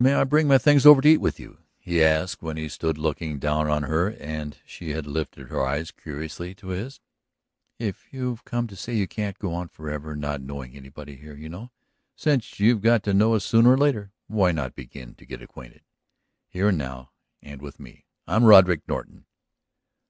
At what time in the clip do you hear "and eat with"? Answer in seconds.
0.98-1.38